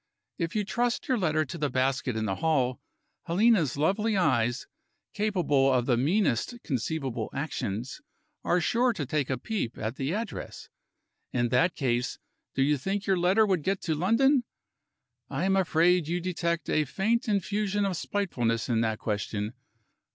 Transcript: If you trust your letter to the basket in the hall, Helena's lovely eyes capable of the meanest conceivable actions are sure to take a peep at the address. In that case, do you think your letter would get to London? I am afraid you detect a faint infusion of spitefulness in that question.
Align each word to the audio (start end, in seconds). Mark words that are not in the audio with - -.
If 0.39 0.55
you 0.55 0.65
trust 0.65 1.07
your 1.07 1.19
letter 1.19 1.45
to 1.45 1.59
the 1.59 1.69
basket 1.69 2.15
in 2.15 2.25
the 2.25 2.37
hall, 2.37 2.79
Helena's 3.25 3.77
lovely 3.77 4.17
eyes 4.17 4.65
capable 5.13 5.71
of 5.71 5.85
the 5.85 5.95
meanest 5.95 6.55
conceivable 6.63 7.29
actions 7.35 8.01
are 8.43 8.59
sure 8.59 8.93
to 8.93 9.05
take 9.05 9.29
a 9.29 9.37
peep 9.37 9.77
at 9.77 9.97
the 9.97 10.11
address. 10.11 10.69
In 11.31 11.49
that 11.49 11.75
case, 11.75 12.17
do 12.55 12.63
you 12.63 12.79
think 12.79 13.05
your 13.05 13.17
letter 13.19 13.45
would 13.45 13.61
get 13.61 13.79
to 13.81 13.93
London? 13.93 14.43
I 15.29 15.45
am 15.45 15.55
afraid 15.55 16.07
you 16.07 16.19
detect 16.19 16.67
a 16.67 16.85
faint 16.85 17.27
infusion 17.27 17.85
of 17.85 17.95
spitefulness 17.95 18.69
in 18.69 18.81
that 18.81 18.97
question. 18.97 19.53